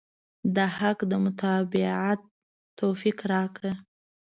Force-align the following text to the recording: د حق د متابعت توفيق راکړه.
د 0.55 0.57
حق 0.77 0.99
د 1.11 1.13
متابعت 1.25 2.19
توفيق 2.79 3.17
راکړه. 3.31 3.73